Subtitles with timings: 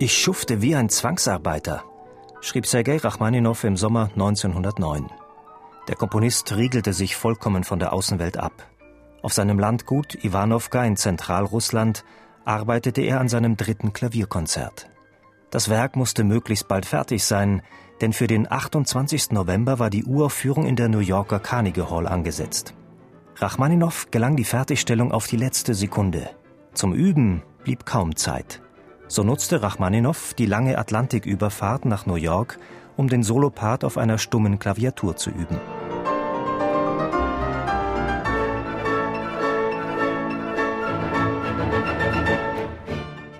[0.00, 1.82] Ich schufte wie ein Zwangsarbeiter,
[2.40, 5.10] schrieb Sergei Rachmaninow im Sommer 1909.
[5.88, 8.52] Der Komponist riegelte sich vollkommen von der Außenwelt ab.
[9.22, 12.04] Auf seinem Landgut Iwanowka in Zentralrussland
[12.44, 14.88] arbeitete er an seinem dritten Klavierkonzert.
[15.50, 17.62] Das Werk musste möglichst bald fertig sein,
[18.00, 19.32] denn für den 28.
[19.32, 22.72] November war die Uraufführung in der New Yorker Carnegie Hall angesetzt.
[23.34, 26.30] Rachmaninow gelang die Fertigstellung auf die letzte Sekunde.
[26.72, 28.62] Zum Üben blieb kaum Zeit.
[29.10, 32.58] So nutzte Rachmaninow die lange Atlantiküberfahrt nach New York,
[32.96, 35.58] um den Solopart auf einer stummen Klaviatur zu üben.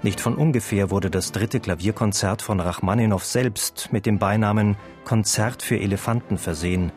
[0.03, 5.79] Nicht von ungefähr wurde das dritte Klavierkonzert von Rachmaninow selbst mit dem Beinamen Konzert für
[5.79, 6.93] Elefanten versehen.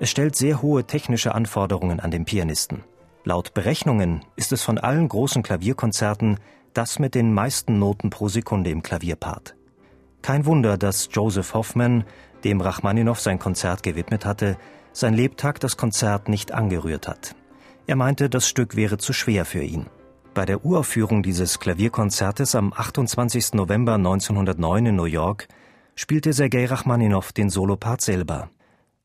[0.00, 2.84] Es stellt sehr hohe technische Anforderungen an den Pianisten.
[3.24, 6.40] Laut Berechnungen ist es von allen großen Klavierkonzerten
[6.74, 9.56] das mit den meisten Noten pro Sekunde im Klavierpart.
[10.22, 12.04] Kein Wunder, dass Joseph Hoffman,
[12.44, 14.56] dem Rachmaninow sein Konzert gewidmet hatte,
[14.92, 17.34] sein Lebtag das Konzert nicht angerührt hat.
[17.86, 19.86] Er meinte, das Stück wäre zu schwer für ihn.
[20.34, 23.54] Bei der Uraufführung dieses Klavierkonzertes am 28.
[23.54, 25.48] November 1909 in New York
[25.94, 28.48] spielte Sergei Rachmaninow den Solopart selber.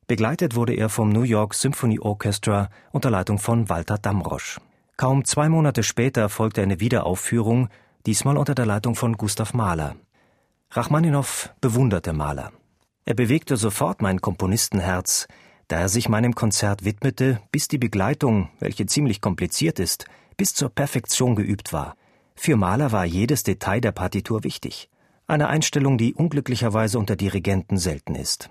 [0.06, 4.58] Begleitet wurde er vom New York Symphony Orchestra unter Leitung von Walter Damrosch.
[4.98, 7.68] Kaum zwei Monate später folgte eine Wiederaufführung,
[8.04, 9.94] diesmal unter der Leitung von Gustav Mahler.
[10.72, 12.50] Rachmaninow bewunderte Mahler.
[13.04, 15.28] Er bewegte sofort mein Komponistenherz,
[15.68, 20.06] da er sich meinem Konzert widmete, bis die Begleitung, welche ziemlich kompliziert ist,
[20.36, 21.94] bis zur Perfektion geübt war.
[22.34, 24.90] Für Mahler war jedes Detail der Partitur wichtig.
[25.28, 28.50] Eine Einstellung, die unglücklicherweise unter Dirigenten selten ist.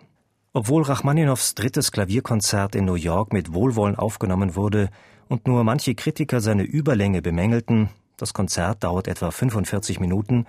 [0.53, 4.89] Obwohl Rachmaninows drittes Klavierkonzert in New York mit Wohlwollen aufgenommen wurde,
[5.27, 10.45] und nur manche Kritiker seine Überlänge bemängelten, das Konzert dauert etwa 45 Minuten,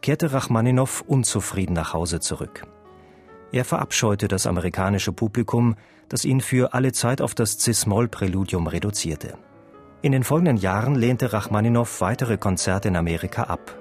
[0.00, 2.66] kehrte Rachmaninow unzufrieden nach Hause zurück.
[3.50, 5.74] Er verabscheute das amerikanische Publikum,
[6.08, 9.38] das ihn für alle Zeit auf das Cis-Moll-Präludium reduzierte.
[10.00, 13.74] In den folgenden Jahren lehnte Rachmaninow weitere Konzerte in Amerika ab.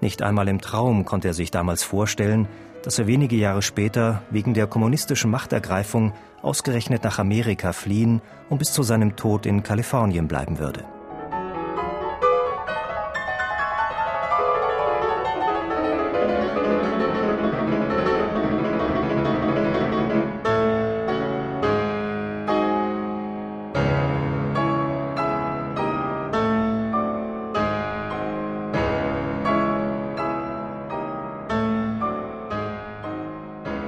[0.00, 2.46] Nicht einmal im Traum konnte er sich damals vorstellen,
[2.84, 6.12] dass er wenige Jahre später wegen der kommunistischen Machtergreifung
[6.42, 10.84] ausgerechnet nach Amerika fliehen und bis zu seinem Tod in Kalifornien bleiben würde.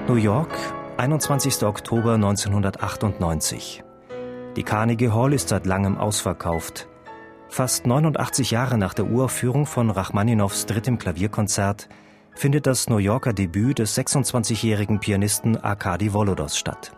[0.08, 0.56] New York,
[0.98, 1.64] 21.
[1.64, 3.82] Oktober 1998.
[4.54, 6.86] Die Carnegie Hall ist seit langem ausverkauft.
[7.48, 11.88] Fast 89 Jahre nach der Uraufführung von Rachmaninows drittem Klavierkonzert
[12.36, 16.92] findet das New Yorker Debüt des 26-jährigen Pianisten Arkadi Volodos statt.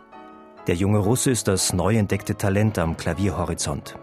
[0.67, 3.99] Der junge Russe ist das neu entdeckte Talent am Klavierhorizont.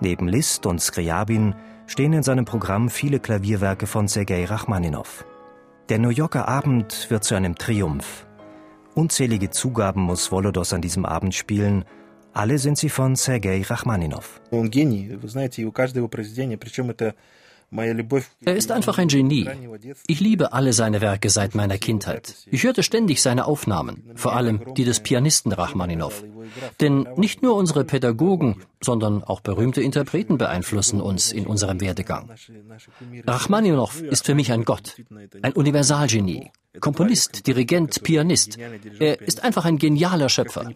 [0.00, 1.54] Neben Liszt und Skriabin
[1.86, 5.24] stehen in seinem Programm viele Klavierwerke von Sergei Rachmaninow.
[5.88, 8.26] Der New Yorker Abend wird zu einem Triumph.
[8.94, 11.84] Unzählige Zugaben muss Volodos an diesem Abend spielen.
[12.32, 14.40] Alle sind sie von Sergei Rachmaninow.
[18.44, 19.48] Er ist einfach ein Genie.
[20.08, 22.34] Ich liebe alle seine Werke seit meiner Kindheit.
[22.50, 26.24] Ich hörte ständig seine Aufnahmen, vor allem die des Pianisten Rachmaninow.
[26.80, 32.30] Denn nicht nur unsere Pädagogen, sondern auch berühmte Interpreten beeinflussen uns in unserem Werdegang.
[33.26, 34.96] Rachmaninow ist für mich ein Gott,
[35.42, 38.56] ein Universalgenie, Komponist, Dirigent, Pianist.
[39.00, 40.70] Er ist einfach ein genialer Schöpfer.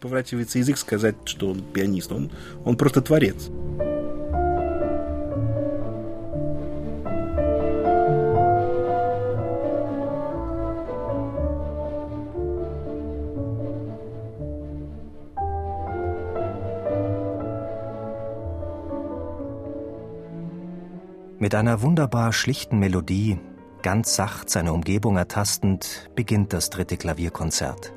[21.38, 23.38] Mit einer wunderbar schlichten Melodie,
[23.84, 27.92] ganz sacht seine Umgebung ertastend, beginnt das dritte Klavierkonzert.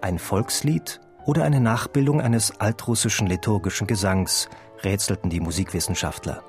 [0.00, 4.48] Ein Volkslied oder eine Nachbildung eines altrussischen liturgischen Gesangs,
[4.84, 6.44] rätselten die Musikwissenschaftler.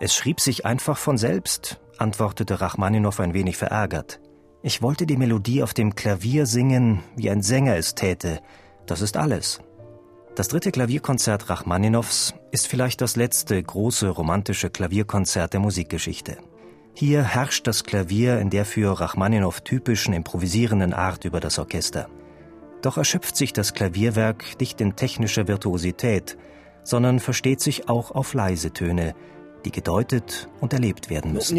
[0.00, 4.20] Es schrieb sich einfach von selbst, antwortete Rachmaninow ein wenig verärgert.
[4.62, 8.40] Ich wollte die Melodie auf dem Klavier singen, wie ein Sänger es täte.
[8.84, 9.60] Das ist alles.
[10.34, 16.36] Das dritte Klavierkonzert Rachmaninows ist vielleicht das letzte große romantische Klavierkonzert der Musikgeschichte.
[16.98, 22.08] Hier herrscht das Klavier in der für Rachmaninow typischen improvisierenden Art über das Orchester.
[22.80, 26.38] Doch erschöpft sich das Klavierwerk nicht in technischer Virtuosität,
[26.84, 29.14] sondern versteht sich auch auf leise Töne,
[29.66, 31.56] die gedeutet und erlebt werden müssen.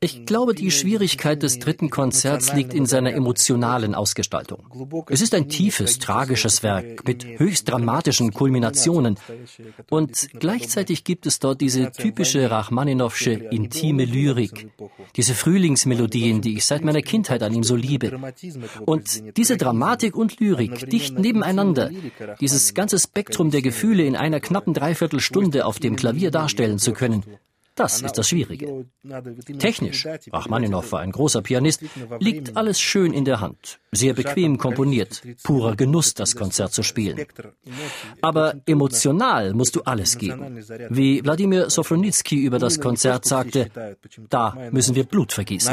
[0.00, 4.60] Ich glaube, die Schwierigkeit des dritten Konzerts liegt in seiner emotionalen Ausgestaltung.
[5.08, 9.18] Es ist ein tiefes, tragisches Werk mit höchst dramatischen Kulminationen
[9.90, 14.70] und gleichzeitig gibt es dort diese typische Rachmaninowsche intime Lyrik,
[15.16, 18.18] diese Frühlingsmelodien, die ich seit meiner Kindheit an ihm so liebe.
[18.86, 21.90] Und diese Dramatik und Lyrik dicht nebeneinander,
[22.40, 26.92] dieses ganze Spektrum der Gefühle in einer knappen Dreiviertel Dreiviertelstunde auf dem Klavier darstellen zu
[26.92, 27.24] können,
[27.74, 28.84] das ist das Schwierige.
[29.58, 31.82] Technisch, Rachmaninow war ein großer Pianist,
[32.18, 37.24] liegt alles schön in der Hand, sehr bequem komponiert, purer Genuss, das Konzert zu spielen.
[38.20, 40.62] Aber emotional musst du alles geben.
[40.90, 43.70] Wie Wladimir Sofronitsky über das Konzert sagte,
[44.28, 45.70] da müssen wir Blut vergießen.